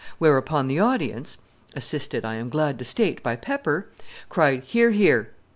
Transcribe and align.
Whereupon 0.17 0.65
the 0.67 0.79
audience 0.79 1.37
(assisted, 1.75 2.25
I 2.25 2.33
am 2.33 2.49
glad 2.49 2.79
to 2.79 2.85
state, 2.85 3.21
by 3.21 3.35
Pepper) 3.35 3.89
cried 4.29 4.63
"Hear! 4.63 4.89
Hear!" 4.89 5.29